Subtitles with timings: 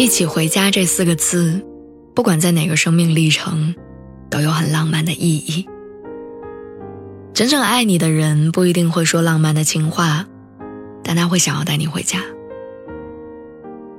[0.00, 1.60] 一起回家这四个字，
[2.14, 3.74] 不管在哪个生命历程，
[4.30, 5.68] 都有很浪漫的意义。
[7.34, 10.24] 真正爱你的人不一定会说浪漫的情话，
[11.04, 12.22] 但他会想要带你回家。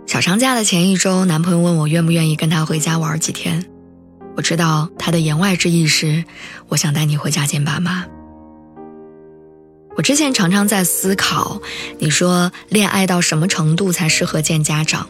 [0.07, 3.63] 小长假的前一周，男朋友问我愿不愿意跟他回家玩几天。
[4.35, 6.25] 我知道他的言外之意是，
[6.69, 8.07] 我想带你回家见爸妈。
[9.95, 11.61] 我之前常常在思考，
[11.99, 15.07] 你说恋爱到什么程度才适合见家长？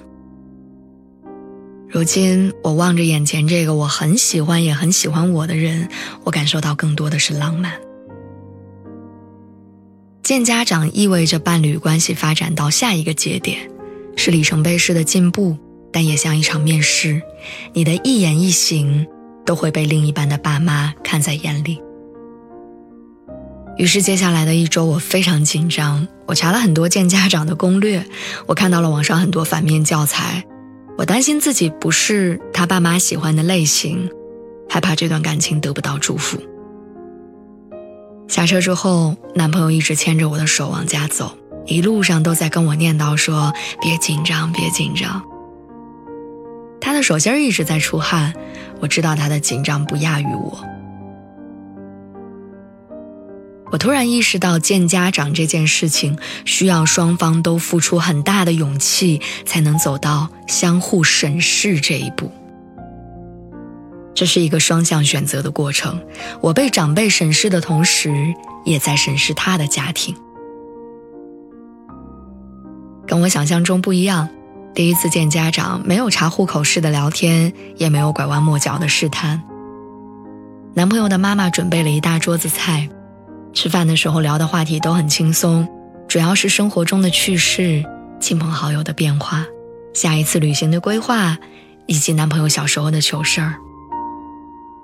[1.92, 5.90] 如今我望着眼前这个我很喜欢也很喜欢我的人，
[6.24, 7.74] 我感受到更多的是浪漫。
[10.24, 13.70] 见家长意味着伴侣关系发展到下一个节点，
[14.16, 15.58] 是里程碑式的进步，
[15.92, 17.22] 但也像一场面试，
[17.74, 19.06] 你的一言一行
[19.46, 21.78] 都会被另一半的爸妈看在眼里。
[23.78, 28.06] 于是接下来的一周我非常紧张，我查了很多见家长的攻略，
[28.46, 30.46] 我看到了网上很多反面教材。
[30.98, 34.10] 我担心自己不是他爸妈喜欢的类型，
[34.70, 36.38] 害怕这段感情得不到祝福。
[38.28, 45.22] 下车之后，男朋友一直牵着我的手往家走，一路上都在跟我念叨说：“别紧张，别紧张。”
[46.80, 48.34] 他的手心一直在出汗，
[48.80, 50.64] 我知道他的紧张不亚于我。
[53.72, 62.30] 我突然意识到，见家长这件事情需要双方都付出很大的勇气，才能走到相互审视这一步。
[64.14, 66.02] 这是一个双向选择的过程。
[66.42, 68.34] 我被长辈审视的同时，
[68.66, 70.14] 也在审视他的家庭。
[73.08, 74.28] 跟我想象中不一样，
[74.76, 79.42] 第一次见家长，没有查户口式的聊天，也没有拐弯抹角的试探。
[80.74, 82.90] 男朋友的妈妈准备了一大桌子菜。
[83.54, 85.68] 吃饭的时候聊的话题都很轻松，
[86.08, 87.84] 主要是生活中的趣事、
[88.20, 89.46] 亲朋好友的变化、
[89.94, 91.38] 下一次旅行的规划，
[91.86, 93.56] 以及男朋友小时候的糗事儿。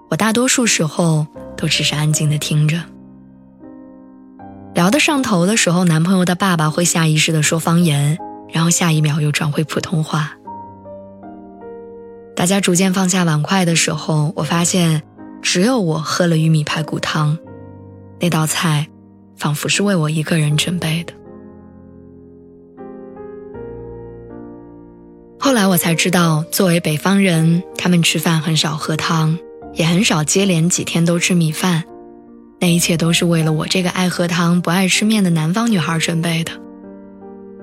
[0.10, 2.82] 我大多数时候都只是安静的听着。
[4.74, 8.18] 聊得上头的时候，男朋友的爸爸会下意识的说方言，
[8.50, 10.34] 然后下一秒又转回普通话。
[12.36, 15.02] 大家逐渐放下碗筷的时候，我发现
[15.42, 17.38] 只有我喝了玉米排骨汤。
[18.20, 18.88] 那道菜，
[19.36, 21.14] 仿佛是为我一个人准备的。
[25.40, 29.38] 后来我才知道，作为北方人，他们吃饭很少喝汤，
[29.74, 31.84] 也很少接连几天都吃米饭。
[32.60, 36.52] 那一切都是为了我这个爱喝汤、不爱吃面的南方女孩准备的。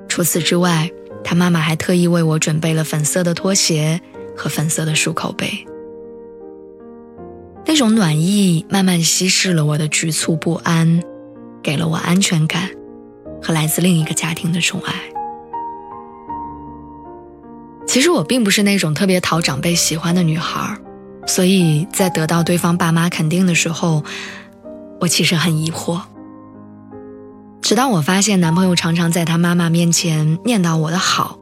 [0.09, 0.89] 除此之外，
[1.25, 4.01] 他妈妈还特意为我准备了粉色的拖鞋
[4.37, 5.67] 和粉色的漱口杯。
[7.75, 11.03] 这种暖意慢慢稀释了我的局促不安，
[11.61, 12.71] 给了我安全感
[13.43, 14.95] 和来自另一个家庭的宠爱。
[17.85, 20.79] 其实我并不是那种特别讨长辈喜欢的女孩，
[21.27, 24.05] 所以在得到对方爸妈肯定的时候，
[25.01, 26.01] 我其实很疑惑。
[27.61, 31.41] 直到我发现男朋友常常在他妈妈面前念叨我的好，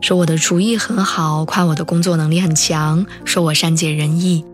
[0.00, 4.46] 说我的厨艺很好，夸我的工作能力很强，说我善解人意。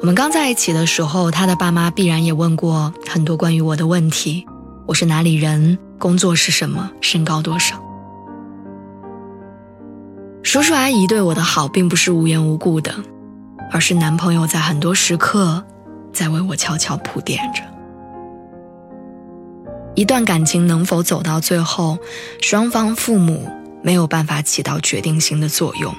[0.00, 4.46] 我们刚在一起的时候，他的爸妈必然也问过很多关于我的问题：
[4.86, 7.82] 我是哪里人，工作是什么，身高多少。
[10.44, 12.94] 叔叔阿姨对我的好并不是无缘无故的，
[13.72, 15.64] 而是男朋友在很多时刻
[16.12, 17.62] 在为我悄悄铺垫着。
[19.96, 21.98] 一段感情能否走到最后，
[22.40, 23.50] 双方父母
[23.82, 25.92] 没有办法起到决定性的作用，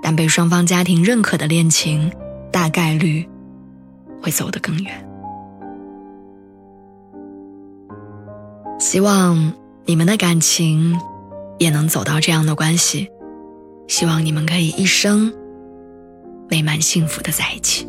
[0.00, 2.12] 但被双方家庭认可的恋情。
[2.52, 3.26] 大概率
[4.22, 5.08] 会走得更远。
[8.78, 9.52] 希望
[9.86, 10.98] 你们的感情
[11.58, 13.10] 也能走到这样的关系，
[13.88, 15.32] 希望你们可以一生
[16.50, 17.88] 美满幸福的在一起。